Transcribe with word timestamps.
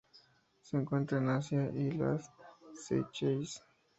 Se 0.63 0.77
encuentra 0.77 1.19
en 1.19 1.29
Asia 1.29 1.69
y 1.75 1.91
las 1.91 2.27
Seychelles. 2.73 3.61